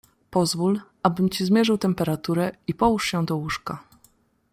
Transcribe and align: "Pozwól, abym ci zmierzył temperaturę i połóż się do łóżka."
"Pozwól, 0.31 0.81
abym 1.03 1.29
ci 1.29 1.45
zmierzył 1.45 1.77
temperaturę 1.77 2.51
i 2.67 2.73
połóż 2.73 3.05
się 3.11 3.25
do 3.25 3.35
łóżka." 3.35 3.83